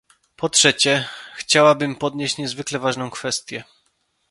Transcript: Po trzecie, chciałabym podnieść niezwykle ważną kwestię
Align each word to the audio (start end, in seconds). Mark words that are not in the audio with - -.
Po 0.35 0.49
trzecie, 0.49 1.07
chciałabym 1.35 1.95
podnieść 1.95 2.37
niezwykle 2.37 2.79
ważną 2.79 3.09
kwestię 3.09 3.63